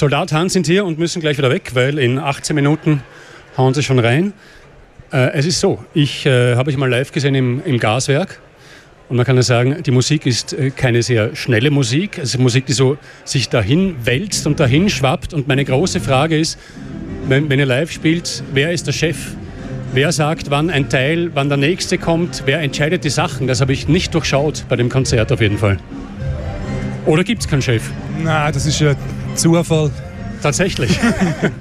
Soldat 0.00 0.32
Hans 0.32 0.54
sind 0.54 0.66
hier 0.66 0.86
und 0.86 0.98
müssen 0.98 1.20
gleich 1.20 1.36
wieder 1.36 1.50
weg, 1.50 1.72
weil 1.74 1.98
in 1.98 2.18
18 2.18 2.56
Minuten 2.56 3.02
hauen 3.58 3.74
sie 3.74 3.82
schon 3.82 3.98
rein. 3.98 4.32
Äh, 5.12 5.32
es 5.34 5.44
ist 5.44 5.60
so, 5.60 5.84
ich 5.92 6.24
äh, 6.24 6.56
habe 6.56 6.70
ich 6.70 6.78
mal 6.78 6.88
live 6.88 7.12
gesehen 7.12 7.34
im, 7.34 7.62
im 7.66 7.76
Gaswerk. 7.76 8.40
Und 9.10 9.18
man 9.18 9.26
kann 9.26 9.36
ja 9.36 9.42
sagen, 9.42 9.82
die 9.82 9.90
Musik 9.90 10.24
ist 10.24 10.54
äh, 10.54 10.70
keine 10.70 11.02
sehr 11.02 11.36
schnelle 11.36 11.70
Musik. 11.70 12.16
Es 12.16 12.30
ist 12.30 12.38
Musik, 12.38 12.64
die 12.64 12.72
so 12.72 12.96
sich 13.26 13.50
dahin 13.50 13.94
wälzt 14.02 14.46
und 14.46 14.58
dahin 14.58 14.88
schwappt. 14.88 15.34
Und 15.34 15.48
meine 15.48 15.66
große 15.66 16.00
Frage 16.00 16.38
ist, 16.38 16.58
wenn, 17.28 17.50
wenn 17.50 17.58
ihr 17.58 17.66
live 17.66 17.92
spielt, 17.92 18.42
wer 18.54 18.72
ist 18.72 18.86
der 18.86 18.92
Chef? 18.92 19.18
Wer 19.92 20.12
sagt, 20.12 20.48
wann 20.48 20.70
ein 20.70 20.88
Teil, 20.88 21.32
wann 21.34 21.50
der 21.50 21.58
nächste 21.58 21.98
kommt? 21.98 22.44
Wer 22.46 22.60
entscheidet 22.60 23.04
die 23.04 23.10
Sachen? 23.10 23.46
Das 23.46 23.60
habe 23.60 23.74
ich 23.74 23.86
nicht 23.86 24.14
durchschaut 24.14 24.64
bei 24.66 24.76
dem 24.76 24.88
Konzert 24.88 25.30
auf 25.30 25.42
jeden 25.42 25.58
Fall. 25.58 25.76
Oder 27.04 27.22
gibt 27.22 27.42
es 27.42 27.48
keinen 27.48 27.60
Chef? 27.60 27.82
Nein, 28.22 28.50
das 28.54 28.64
ist 28.64 28.80
ja 28.80 28.94
Zufall. 29.34 29.90
Tatsächlich. 30.42 30.98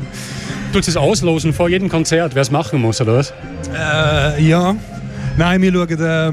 Tut 0.73 0.87
es 0.87 0.95
auslosen 0.95 1.53
vor 1.53 1.69
jedem 1.69 1.89
Konzert, 1.89 2.35
wer 2.35 2.41
es 2.41 2.51
machen 2.51 2.81
muss, 2.81 3.01
oder 3.01 3.15
was? 3.15 3.33
Äh, 3.73 4.43
ja. 4.43 4.75
Nein, 5.37 5.61
wir 5.61 5.71
schauen 5.73 5.99
äh, 5.99 6.27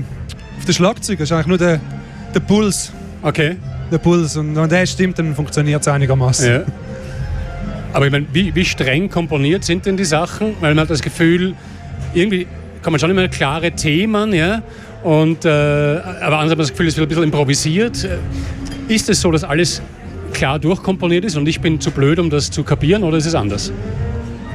auf 0.59 0.65
den 0.67 0.75
Schlagzeug. 0.75 1.19
Das 1.19 1.31
ist 1.31 1.33
eigentlich 1.33 1.47
nur 1.47 1.59
der, 1.59 1.81
der 2.35 2.41
Puls. 2.41 2.93
Okay. 3.23 3.57
Der 3.91 3.99
Puls. 3.99 4.37
Und 4.37 4.55
wenn 4.57 4.69
der 4.69 4.85
stimmt, 4.87 5.19
dann 5.19 5.35
funktioniert 5.35 5.81
es 5.81 5.89
einigermaßen. 5.89 6.49
Ja. 6.49 6.63
Aber 7.93 8.07
ich 8.07 8.13
meine, 8.13 8.27
wie, 8.33 8.55
wie 8.55 8.65
streng 8.65 9.09
komponiert 9.09 9.65
sind 9.65 9.87
denn 9.87 9.97
die 9.97 10.05
Sachen? 10.05 10.55
Weil 10.61 10.75
man 10.75 10.83
hat 10.83 10.91
das 10.91 11.01
Gefühl, 11.01 11.55
irgendwie 12.13 12.47
kann 12.83 12.93
man 12.93 13.01
schon 13.01 13.11
immer 13.11 13.27
klare 13.29 13.73
Themen, 13.73 14.35
ja. 14.35 14.63
Und, 15.03 15.45
äh, 15.45 15.49
aber 15.49 16.39
andererseits 16.39 16.51
hat 16.51 16.59
man 16.59 16.59
das 16.59 16.71
Gefühl, 16.73 16.89
es 16.89 16.97
wird 16.97 17.07
ein 17.07 17.09
bisschen 17.09 17.25
improvisiert. 17.25 18.09
Ist 18.89 19.09
es 19.09 19.21
so, 19.21 19.31
dass 19.31 19.45
alles 19.45 19.81
klar 20.37 20.59
durchkomponiert 20.59 21.25
ist 21.25 21.37
und 21.37 21.49
ich 21.49 21.61
bin 21.61 21.81
zu 21.81 21.91
blöd, 21.91 22.19
um 22.19 22.29
das 22.29 22.51
zu 22.51 22.63
kapieren, 22.63 23.03
oder 23.05 23.17
ist 23.17 23.27
es 23.27 23.35
anders? 23.35 23.73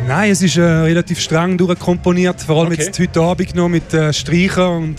Nein, 0.07 0.31
es 0.31 0.41
ist 0.43 0.57
äh, 0.57 0.61
relativ 0.61 1.19
streng 1.19 1.57
durchkomponiert, 1.57 2.39
vor 2.41 2.59
allem 2.59 2.71
okay. 2.71 2.83
jetzt 2.83 2.99
heute 2.99 3.19
Abend 3.21 3.55
noch 3.55 3.67
mit 3.67 3.91
äh, 3.93 4.13
Streicher 4.13 4.71
und 4.71 4.97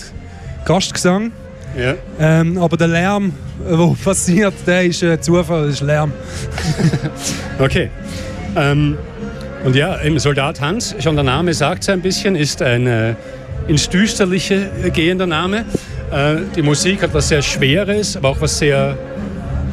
Gastgesang. 0.64 1.30
Ja. 1.78 1.94
Ähm, 2.18 2.58
aber 2.58 2.76
der 2.76 2.88
Lärm, 2.88 3.32
der 3.64 3.96
passiert, 4.04 4.54
der 4.66 4.84
ist 4.84 5.02
äh, 5.04 5.20
Zufall, 5.20 5.66
das 5.66 5.74
ist 5.74 5.82
Lärm. 5.82 6.12
okay. 7.60 7.88
Ähm, 8.56 8.98
und 9.64 9.76
ja, 9.76 9.94
im 9.96 10.18
Soldat 10.18 10.60
Hans, 10.60 10.96
schon 10.98 11.14
der 11.14 11.24
Name 11.24 11.54
sagt 11.54 11.84
es 11.84 11.88
ein 11.90 12.00
bisschen, 12.00 12.34
ist 12.34 12.60
ein 12.60 12.88
äh, 12.88 13.14
ins 13.68 13.88
Düsterliche 13.88 14.68
gehender 14.92 15.28
Name. 15.28 15.64
Äh, 16.10 16.38
die 16.56 16.62
Musik 16.62 17.02
hat 17.02 17.14
was 17.14 17.28
sehr 17.28 17.42
Schweres, 17.42 18.16
aber 18.16 18.30
auch 18.30 18.40
was 18.40 18.58
sehr 18.58 18.98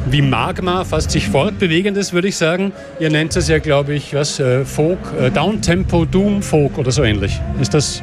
wie 0.06 0.22
Magma, 0.22 0.84
fast 0.84 1.10
sich 1.10 1.28
fortbewegendes, 1.28 2.12
würde 2.12 2.28
ich 2.28 2.36
sagen. 2.36 2.72
Ihr 2.98 3.10
nennt 3.10 3.36
es 3.36 3.48
ja, 3.48 3.58
glaube 3.58 3.94
ich, 3.94 4.14
was, 4.14 4.40
äh, 4.40 4.64
Folk, 4.64 4.98
äh, 5.20 5.30
Downtempo 5.30 6.04
Doom 6.04 6.42
Folk 6.42 6.78
oder 6.78 6.90
so 6.90 7.02
ähnlich. 7.02 7.38
Ist 7.60 7.74
das, 7.74 8.02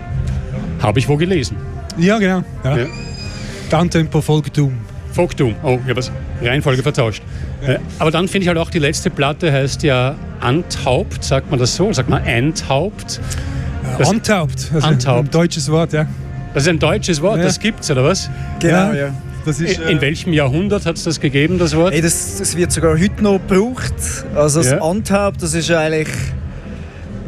habe 0.82 1.00
ich 1.00 1.08
wo 1.08 1.18
gelesen? 1.18 1.58
Ja, 1.98 2.18
genau. 2.20 2.44
Ja. 2.64 2.78
Ja. 2.78 2.86
Downtempo 3.70 4.22
Folk 4.22 4.54
Doom. 4.54 4.78
Folk 5.12 5.36
Doom, 5.36 5.56
oh, 5.64 5.80
ich 5.84 5.90
habe 5.90 6.00
es 6.00 6.12
Reihenfolge 6.44 6.84
vertauscht. 6.84 7.24
Ja. 7.62 7.74
Äh, 7.74 7.80
aber 7.98 8.12
dann 8.12 8.28
finde 8.28 8.44
ich 8.44 8.48
halt 8.50 8.60
auch, 8.60 8.70
die 8.70 8.80
letzte 8.80 9.10
Platte 9.10 9.52
heißt 9.52 9.82
ja 9.82 10.16
Anthaupt, 10.40 11.24
sagt 11.24 11.50
man 11.50 11.60
das 11.60 11.76
so? 11.76 11.92
Sagt 11.92 12.10
man 12.10 12.22
Anthaupt? 12.24 13.20
Äh, 14.00 14.04
Antaupt, 14.04 14.70
also 14.74 14.88
Antaupt. 14.88 15.30
ein 15.30 15.32
deutsches 15.32 15.72
Wort, 15.72 15.94
ja. 15.94 16.06
Das 16.54 16.64
ist 16.64 16.70
ein 16.70 16.80
deutsches 16.80 17.22
Wort, 17.22 17.44
das 17.44 17.60
gibt 17.60 17.82
es, 17.82 17.90
oder 17.92 18.04
was? 18.04 18.30
Genau, 18.60 18.94
ja. 18.94 19.12
Ist, 19.48 19.80
äh, 19.80 19.92
in 19.92 20.02
welchem 20.02 20.34
Jahrhundert 20.34 20.86
hat 20.86 20.98
es 20.98 21.04
das 21.04 21.20
gegeben, 21.20 21.58
das 21.58 21.76
Wort? 21.76 21.94
Ey, 21.94 22.02
das, 22.02 22.38
das, 22.38 22.56
wird 22.56 22.72
sogar 22.72 23.00
heute 23.00 23.24
noch 23.24 23.40
gebraucht. 23.48 23.94
Also 24.36 24.60
das 24.60 24.72
ja. 24.72 24.82
Anthaupt, 24.82 25.42
das 25.42 25.54
ist 25.54 25.72
eigentlich... 25.72 26.10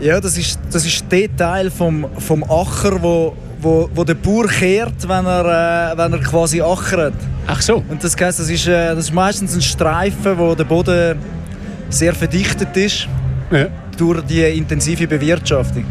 Ja, 0.02 0.22
das 0.22 0.38
ist, 0.38 0.60
das 0.72 0.86
ist 0.86 1.04
der 1.12 1.36
Teil 1.36 1.70
vom, 1.70 2.08
vom 2.20 2.44
Acher, 2.44 3.02
wo, 3.02 3.36
wo, 3.62 3.90
wo 3.94 4.04
der 4.04 4.14
Bauer 4.14 4.48
kehrt, 4.48 5.08
wenn 5.08 5.26
er, 5.26 5.92
äh, 5.94 5.98
wenn 5.98 6.14
er 6.14 6.20
quasi 6.20 6.62
achert. 6.62 7.14
Ach 7.48 7.62
so. 7.62 7.84
Und 7.90 8.04
das 8.04 8.16
heisst, 8.16 8.40
das 8.40 8.50
ist, 8.50 8.68
äh, 8.68 8.96
das 8.96 9.06
ist 9.06 9.14
meistens 9.14 9.56
ein 9.56 9.62
Streifen, 9.62 10.38
wo 10.38 10.56
der 10.56 10.64
Boden 10.64 11.18
sehr 11.90 12.14
verdichtet 12.14 12.76
ist 12.78 13.08
ja. 13.52 13.68
durch 13.98 14.22
die 14.22 14.42
intensive 14.42 15.08
Bewirtschaftung. 15.08 15.86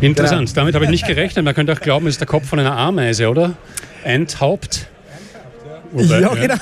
Interessant, 0.00 0.48
genau. 0.48 0.60
damit 0.60 0.74
habe 0.74 0.84
ich 0.84 0.90
nicht 0.90 1.06
gerechnet. 1.06 1.44
Man 1.44 1.54
könnte 1.54 1.72
auch 1.72 1.80
glauben, 1.80 2.06
es 2.06 2.14
ist 2.14 2.20
der 2.20 2.28
Kopf 2.28 2.46
von 2.46 2.58
einer 2.58 2.76
Ameise, 2.76 3.28
oder? 3.28 3.54
Endhaupt. 4.04 4.88
Wobei, 5.92 6.20
ja, 6.20 6.34
genau. 6.34 6.56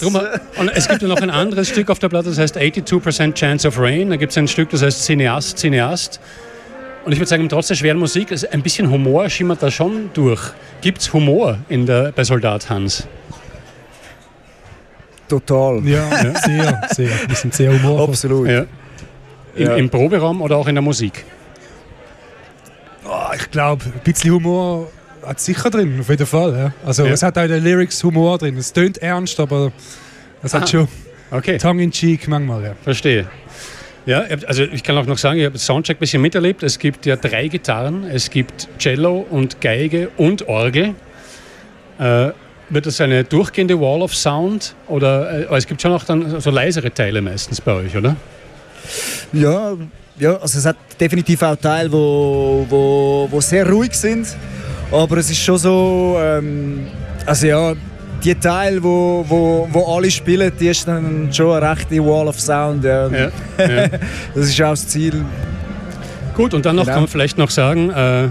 Drum, 0.00 0.18
und 0.58 0.68
es 0.70 0.88
gibt 0.88 1.02
noch 1.02 1.20
ein 1.20 1.30
anderes 1.30 1.68
Stück 1.68 1.90
auf 1.90 1.98
der 1.98 2.08
Platte, 2.08 2.28
das 2.28 2.38
heißt 2.38 2.56
82% 2.56 3.34
Chance 3.34 3.68
of 3.68 3.78
Rain. 3.78 4.10
Da 4.10 4.16
gibt 4.16 4.32
es 4.32 4.38
ein 4.38 4.48
Stück, 4.48 4.70
das 4.70 4.82
heißt 4.82 5.04
Cineast, 5.04 5.58
Cineast. 5.58 6.20
Und 7.04 7.12
ich 7.12 7.18
würde 7.18 7.28
sagen, 7.28 7.48
trotz 7.48 7.68
der 7.68 7.76
schweren 7.76 7.98
Musik, 7.98 8.34
ein 8.50 8.62
bisschen 8.62 8.90
Humor 8.90 9.30
schimmert 9.30 9.62
da 9.62 9.70
schon 9.70 10.10
durch. 10.12 10.40
Gibt 10.80 11.00
es 11.00 11.12
Humor 11.12 11.58
in 11.68 11.86
der, 11.86 12.12
bei 12.12 12.24
Soldat 12.24 12.68
Hans? 12.68 13.06
Total. 15.28 15.80
Ja, 15.84 16.08
ja. 16.08 16.34
sehr, 16.40 16.80
sehr. 16.90 17.10
Wir 17.28 17.36
sind 17.36 17.54
sehr 17.54 17.72
humorvoll. 17.72 18.08
Absolut. 18.08 18.48
Ja. 18.48 18.66
Im, 19.54 19.66
ja. 19.66 19.76
Im 19.76 19.90
Proberaum 19.90 20.42
oder 20.42 20.56
auch 20.56 20.66
in 20.66 20.74
der 20.74 20.82
Musik? 20.82 21.24
Oh, 23.04 23.32
ich 23.36 23.50
glaube, 23.50 23.84
ein 23.84 24.00
bisschen 24.02 24.32
Humor 24.32 24.88
hat 25.26 25.40
sicher 25.40 25.70
drin, 25.70 25.98
auf 26.00 26.08
jeden 26.08 26.26
Fall. 26.26 26.56
Ja. 26.56 26.72
Also 26.84 27.04
ja. 27.04 27.12
es 27.12 27.22
hat 27.22 27.36
auch 27.38 27.42
in 27.42 27.50
den 27.50 27.64
Lyrics 27.64 28.02
Humor 28.02 28.38
drin. 28.38 28.56
Es 28.56 28.72
tönt 28.72 28.98
ernst, 28.98 29.38
aber 29.40 29.72
es 30.42 30.54
hat 30.54 30.64
ah, 30.64 30.66
schon 30.66 30.88
okay. 31.30 31.58
Tongue 31.58 31.82
in 31.82 31.90
Cheek 31.90 32.28
manchmal. 32.28 32.62
Ja. 32.62 32.72
Verstehe. 32.82 33.26
Ja, 34.06 34.20
also 34.46 34.62
ich 34.62 34.84
kann 34.84 34.96
auch 34.96 35.06
noch 35.06 35.18
sagen, 35.18 35.38
ich 35.38 35.44
habe 35.44 35.54
das 35.54 35.66
Soundcheck 35.66 35.96
ein 35.96 36.00
bisschen 36.00 36.22
miterlebt. 36.22 36.62
Es 36.62 36.78
gibt 36.78 37.06
ja 37.06 37.16
drei 37.16 37.48
Gitarren, 37.48 38.04
es 38.04 38.30
gibt 38.30 38.68
Cello 38.78 39.26
und 39.28 39.60
Geige 39.60 40.10
und 40.16 40.46
Orgel. 40.46 40.94
Äh, 41.98 42.30
wird 42.68 42.86
das 42.86 43.00
eine 43.00 43.24
durchgehende 43.24 43.80
Wall 43.80 44.02
of 44.02 44.14
Sound 44.14 44.74
oder 44.86 45.50
äh, 45.50 45.56
es 45.56 45.66
gibt 45.66 45.82
schon 45.82 45.92
auch 45.92 46.04
dann 46.04 46.40
so 46.40 46.50
leisere 46.50 46.92
Teile 46.92 47.20
meistens 47.20 47.60
bei 47.60 47.72
euch, 47.72 47.96
oder? 47.96 48.16
Ja, 49.32 49.76
ja, 50.18 50.36
also 50.36 50.58
es 50.58 50.66
hat 50.66 50.76
definitiv 51.00 51.42
auch 51.42 51.56
Teile, 51.56 51.90
wo, 51.90 52.64
wo, 52.68 53.28
wo 53.30 53.40
sehr 53.40 53.68
ruhig 53.68 53.94
sind 53.94 54.28
aber 54.92 55.16
es 55.18 55.30
ist 55.30 55.38
schon 55.38 55.58
so, 55.58 56.18
ähm, 56.20 56.86
also 57.24 57.46
ja, 57.46 57.74
die 58.22 58.34
Teil, 58.34 58.82
wo, 58.82 59.24
wo, 59.28 59.68
wo 59.70 59.96
alle 59.96 60.10
spielen, 60.10 60.52
die 60.58 60.68
ist 60.68 60.86
dann 60.86 61.28
schon 61.32 61.56
eine 61.56 61.70
rechte 61.70 62.04
Wall 62.04 62.28
of 62.28 62.40
Sound. 62.40 62.84
Ja. 62.84 63.08
ja, 63.08 63.30
ja. 63.58 63.88
das 64.34 64.48
ist 64.48 64.62
auch 64.62 64.70
das 64.70 64.88
Ziel. 64.88 65.24
Gut, 66.34 66.54
und 66.54 66.66
dann 66.66 66.76
noch 66.76 66.84
genau. 66.84 66.94
kann 66.94 67.02
man 67.04 67.08
vielleicht 67.08 67.38
noch 67.38 67.50
sagen, 67.50 67.90
äh, 67.90 68.28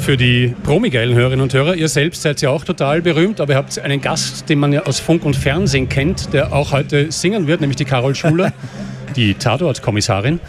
für 0.00 0.16
die 0.16 0.54
promigeilen 0.62 1.14
Hörerinnen 1.14 1.42
und 1.42 1.54
Hörer, 1.54 1.74
ihr 1.74 1.88
selbst 1.88 2.22
seid 2.22 2.40
ja 2.40 2.50
auch 2.50 2.64
total 2.64 3.02
berühmt, 3.02 3.40
aber 3.40 3.54
ihr 3.54 3.56
habt 3.56 3.78
einen 3.78 4.00
Gast, 4.00 4.48
den 4.48 4.58
man 4.58 4.72
ja 4.72 4.82
aus 4.84 5.00
Funk 5.00 5.24
und 5.24 5.36
Fernsehen 5.36 5.88
kennt, 5.88 6.32
der 6.32 6.52
auch 6.52 6.72
heute 6.72 7.12
singen 7.12 7.46
wird, 7.46 7.60
nämlich 7.60 7.76
die 7.76 7.84
Carol 7.84 8.14
Schuler, 8.14 8.52
die 9.16 9.34
Tatort-Kommissarin. 9.34 10.40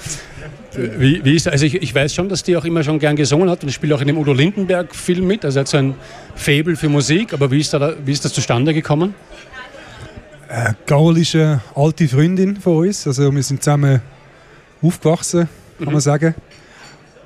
Wie, 0.76 1.24
wie 1.24 1.36
ist, 1.36 1.48
also 1.48 1.66
ich, 1.66 1.76
ich, 1.76 1.96
weiß 1.96 2.14
schon, 2.14 2.30
dass 2.30 2.44
die 2.44 2.56
auch 2.56 2.66
immer 2.66 2.84
schon 2.84 3.00
gern 3.00 3.16
gesungen 3.16 3.50
hat 3.50 3.64
und 3.64 3.70
ich 3.70 3.76
spiele 3.76 3.96
auch 3.96 4.02
in 4.02 4.08
dem 4.08 4.18
Udo 4.18 4.34
Lindenberg-Film 4.34 5.26
mit. 5.26 5.44
Also 5.44 5.60
er 5.60 5.62
hat 5.62 5.68
so 5.68 5.78
ein 5.78 5.96
Faible 6.36 6.76
für 6.76 6.90
Musik. 6.90 7.34
Aber 7.34 7.50
wie 7.50 7.60
ist, 7.60 7.74
da, 7.74 7.94
wie 8.06 8.12
ist 8.12 8.24
das 8.24 8.34
zustande 8.34 8.74
gekommen? 8.74 9.16
Äh, 10.48 10.74
Carol 10.86 11.18
ist 11.18 11.36
eine 11.36 11.62
alte 11.76 12.08
Freundin 12.08 12.58
von 12.58 12.88
uns. 12.88 13.08
Also 13.08 13.34
wir 13.34 13.44
sind 13.44 13.64
zusammen 13.64 14.02
aufgewachsen, 14.82 15.50
kann 15.78 15.88
mhm. 15.88 15.94
man 15.94 16.02
sagen. 16.02 16.36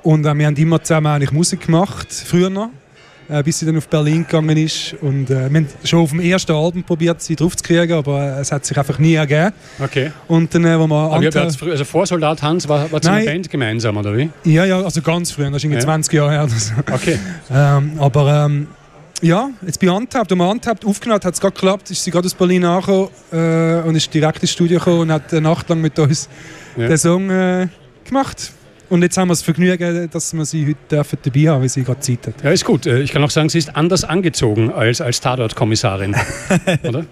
Und 0.02 0.24
äh, 0.24 0.34
wir 0.34 0.46
haben 0.46 0.56
immer 0.56 0.82
zusammen 0.82 1.08
eigentlich 1.08 1.32
Musik 1.32 1.66
gemacht, 1.66 2.12
früher 2.12 2.50
noch 2.50 2.68
äh, 2.68 2.83
bis 3.44 3.58
sie 3.58 3.66
dann 3.66 3.76
auf 3.76 3.88
Berlin 3.88 4.24
gegangen 4.24 4.56
ist. 4.56 4.94
Und 5.00 5.30
äh, 5.30 5.50
wir 5.50 5.60
haben 5.60 5.68
schon 5.84 6.00
auf 6.00 6.10
dem 6.10 6.20
ersten 6.20 6.52
Album 6.52 6.82
probiert, 6.82 7.22
sie 7.22 7.36
drauf 7.36 7.56
zu 7.56 7.64
kriegen, 7.64 7.92
aber 7.92 8.36
äh, 8.36 8.40
es 8.40 8.52
hat 8.52 8.64
sich 8.64 8.76
einfach 8.78 8.98
nie 8.98 9.14
ergeben. 9.14 9.52
Okay. 9.82 10.12
Und 10.28 10.54
dann, 10.54 10.64
äh, 10.64 10.78
wo 10.78 10.86
wir 10.86 10.94
aber 10.94 11.50
früh, 11.50 11.70
also 11.70 11.84
vor 11.84 12.06
Soldat 12.06 12.42
Hans 12.42 12.68
war, 12.68 12.90
war 12.90 13.04
eine 13.06 13.24
Band 13.24 13.50
gemeinsam, 13.50 13.96
oder 13.96 14.16
wie? 14.16 14.30
Ja, 14.44 14.64
ja, 14.64 14.80
also 14.80 15.00
ganz 15.02 15.30
früh, 15.30 15.44
das 15.44 15.56
ist 15.56 15.64
irgendwie 15.64 15.80
ja. 15.80 15.84
20 15.84 16.12
Jahre 16.12 16.30
her. 16.32 16.48
Okay. 16.92 17.18
ähm, 17.50 17.92
aber 17.98 18.46
ähm, 18.46 18.66
ja, 19.22 19.48
jetzt 19.64 19.80
bei 19.80 19.90
Untapped, 19.90 20.34
man 20.36 20.48
Untapped 20.48 20.84
aufgenommen 20.84 21.16
hat, 21.16 21.24
hat 21.24 21.34
es 21.34 21.40
gerade 21.40 21.54
geklappt, 21.54 21.90
ist 21.90 22.04
sie 22.04 22.10
gerade 22.10 22.26
aus 22.26 22.34
Berlin 22.34 22.64
angekommen 22.64 23.08
äh, 23.32 23.80
und 23.86 23.94
ist 23.94 24.12
direkt 24.12 24.42
ins 24.42 24.50
Studio 24.50 24.78
gekommen 24.78 25.00
und 25.00 25.12
hat 25.12 25.32
eine 25.32 25.40
Nacht 25.40 25.68
lang 25.68 25.80
mit 25.80 25.98
uns 25.98 26.28
ja. 26.76 26.88
den 26.88 26.98
Song 26.98 27.30
äh, 27.30 27.68
gemacht. 28.04 28.52
Und 28.94 29.02
jetzt 29.02 29.16
haben 29.16 29.26
wir 29.26 29.32
das 29.32 29.42
Vergnügen, 29.42 30.08
dass 30.08 30.32
wir 30.34 30.44
sie 30.44 30.68
heute 30.68 30.78
dürfen 30.88 31.18
dabei 31.20 31.48
haben, 31.48 31.62
weil 31.62 31.68
sie 31.68 31.82
gerade 31.82 31.98
Zeit 31.98 32.28
hat. 32.28 32.44
Ja, 32.44 32.52
ist 32.52 32.64
gut. 32.64 32.86
Äh, 32.86 33.00
ich 33.00 33.10
kann 33.10 33.24
auch 33.24 33.30
sagen, 33.30 33.48
sie 33.48 33.58
ist 33.58 33.74
anders 33.74 34.04
angezogen 34.04 34.70
als, 34.70 35.00
als 35.00 35.20
Tatort-Kommissarin. 35.20 36.14
oder? 36.84 37.04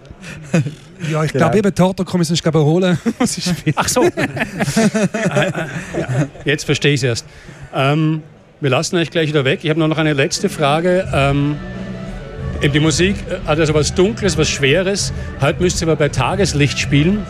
Ja, 1.11 1.25
ich 1.25 1.33
glaube, 1.33 1.59
eben 1.59 1.75
Tatort-Kommissarin 1.75 2.35
ist, 2.35 2.43
glaube 2.45 2.61
ich, 2.61 2.65
Rolle, 2.65 2.99
was. 3.19 3.37
Ach 3.75 3.89
so. 3.89 4.05
ja, 5.99 6.29
jetzt 6.45 6.67
verstehe 6.67 6.95
ich 6.95 7.01
es 7.01 7.03
erst. 7.03 7.27
Ähm, 7.75 8.23
wir 8.61 8.71
lassen 8.71 8.95
euch 8.95 9.11
gleich 9.11 9.27
wieder 9.27 9.45
weg. 9.45 9.65
Ich 9.65 9.71
habe 9.71 9.81
noch 9.81 9.99
eine 9.99 10.13
letzte 10.13 10.49
Frage. 10.49 11.09
Ähm, 11.13 11.57
die 12.63 12.79
Musik 12.79 13.17
hat 13.45 13.59
also 13.59 13.75
was 13.75 13.93
Dunkles, 13.93 14.39
was 14.39 14.49
Schweres. 14.49 15.13
Heute 15.41 15.61
müsst 15.61 15.83
ihr 15.83 15.89
aber 15.89 15.97
bei 15.97 16.11
Tageslicht 16.11 16.79
spielen. 16.79 17.27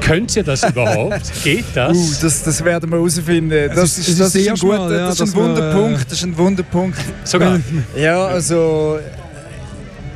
Könnt 0.00 0.36
ihr 0.36 0.42
das 0.42 0.62
überhaupt? 0.62 1.20
Geht 1.44 1.64
das? 1.74 1.96
Uh, 1.96 2.10
das, 2.22 2.42
das 2.42 2.64
werden 2.64 2.90
wir 2.90 2.96
herausfinden. 2.98 3.70
Das, 3.74 3.98
ist- 3.98 4.20
das 4.20 4.34
ist 4.34 4.48
ein, 4.48 4.54
guter, 4.56 4.90
ja, 4.94 5.06
das 5.08 5.20
ist 5.20 5.34
ein 5.34 5.34
Wunderpunkt. 5.34 6.00
äh, 6.00 6.04
Das 6.08 6.12
ist 6.18 6.24
ein 6.24 6.36
Wunderpunkt. 6.38 6.98
Sogar. 7.24 7.60
Ja, 7.96 8.26
also. 8.26 8.98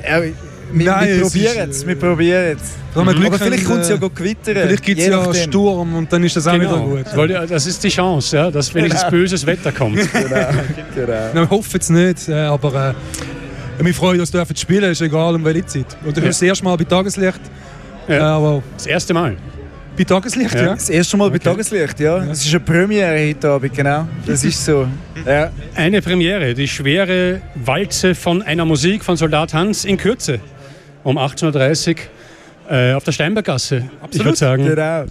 Ja, 0.08 0.22
wir, 0.22 0.32
Nein, 0.72 1.08
wir 1.08 1.20
probieren 1.22 1.70
es. 1.70 1.82
äh, 1.82 1.86
Wir 1.86 1.94
probieren 1.98 2.56
es. 2.56 2.70
Glück 2.94 3.26
Aber 3.26 3.38
vielleicht 3.38 3.64
kommt 3.64 3.80
es 3.80 3.88
ja 3.88 3.96
äh, 3.96 3.98
gut 3.98 4.14
gewittern. 4.14 4.54
Vielleicht 4.54 4.82
gibt 4.82 5.00
es 5.00 5.06
ja 5.06 5.16
nachdem. 5.16 5.42
Sturm 5.50 5.94
und 5.96 6.12
dann 6.12 6.22
ist 6.24 6.36
das 6.36 6.46
auch 6.46 6.52
Genau. 6.52 6.92
wieder 6.92 7.02
gut. 7.02 7.16
Weil, 7.16 7.46
Das 7.46 7.66
ist 7.66 7.82
die 7.82 7.88
Chance, 7.88 8.36
ja, 8.36 8.50
dass 8.50 8.72
wenigstens 8.74 9.00
Genau. 9.02 9.10
böses 9.10 9.46
Wetter 9.46 9.72
kommt. 9.72 9.96
Genau, 10.12 10.46
genau. 10.94 11.34
Wir 11.34 11.50
hoffen 11.50 11.80
es 11.80 11.90
nicht, 11.90 12.28
äh, 12.28 12.34
aber 12.34 12.94
äh, 13.80 13.84
wir 13.84 13.94
freuen 13.94 14.20
uns, 14.20 14.30
dass 14.30 14.48
wir 14.48 14.56
spielen, 14.56 14.90
ist 14.92 15.00
egal 15.00 15.34
um 15.34 15.44
welche 15.44 15.66
Zeit. 15.66 15.86
Und 16.04 16.16
ich 16.16 16.22
Ja. 16.22 16.28
das 16.28 16.42
erste 16.42 16.64
Mal 16.64 16.76
bei 16.76 16.84
Tageslicht, 16.84 17.40
Ja. 18.08 18.14
äh, 18.14 18.18
aber 18.20 18.62
Das 18.76 18.86
erste 18.86 19.14
Mal. 19.14 19.36
bei 19.96 20.04
Tageslicht, 20.04 20.54
Ja. 20.54 20.62
ja. 20.62 20.74
Das 20.74 20.90
erste 20.90 21.16
Mal 21.16 21.30
bei 21.30 21.36
Okay. 21.36 21.44
Tageslicht, 21.44 22.00
ja. 22.00 22.18
Es 22.24 22.44
ist 22.44 22.50
eine 22.54 22.60
Premiere 22.60 23.28
heute 23.28 23.48
Abend, 23.48 23.74
genau. 23.74 24.06
Das 24.26 24.44
ist 24.44 24.64
so. 24.64 24.86
Ja. 25.26 25.50
Eine 25.74 26.02
Premiere, 26.02 26.52
die 26.52 26.68
schwere 26.68 27.40
Walze 27.54 28.14
von 28.14 28.42
einer 28.42 28.64
Musik 28.66 29.02
von 29.04 29.16
Soldat 29.16 29.54
Hans 29.54 29.84
in 29.86 29.96
Kürze 29.96 30.38
um 31.02 31.16
18.30 31.16 31.96
Uhr 31.96 31.96
äh, 32.70 32.92
auf 32.94 33.04
der 33.04 33.12
Steinberggasse. 33.12 33.84
Ich 34.10 34.22
würde 34.24 34.36
sagen, 34.36 34.66
Genau, 34.66 35.04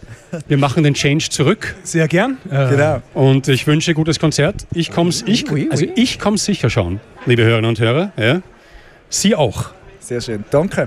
wir 0.47 0.57
machen 0.57 0.83
den 0.83 0.93
Change 0.93 1.29
zurück 1.29 1.75
Sehr 1.83 2.07
gern. 2.07 2.37
Äh, 2.51 2.69
genau. 2.69 3.01
und 3.13 3.47
ich 3.47 3.65
wünsche 3.67 3.91
ein 3.91 3.95
gutes 3.95 4.19
Konzert. 4.19 4.65
Ich 4.73 4.91
komme 4.91 5.11
ich, 5.25 5.45
also 5.71 5.85
ich 5.95 6.19
komm 6.19 6.37
sicher 6.37 6.69
schauen, 6.69 6.99
liebe 7.25 7.43
Hörerinnen 7.43 7.69
und 7.69 7.79
Hörer. 7.79 8.11
Ja. 8.17 8.41
Sie 9.09 9.35
auch. 9.35 9.69
Sehr 9.99 10.19
schön. 10.19 10.43
Danke. 10.51 10.81